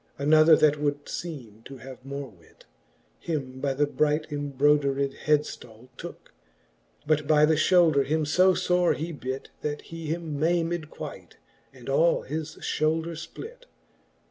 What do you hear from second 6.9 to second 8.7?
But by the fhoulder him io